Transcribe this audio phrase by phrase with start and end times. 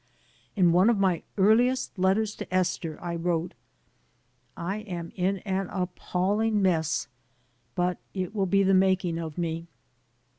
[0.55, 3.53] In one of my earliest letters to Esther I wrote:
[4.57, 7.07] ^^I am in an appalling mess,
[7.75, 9.67] but it will be the making of me."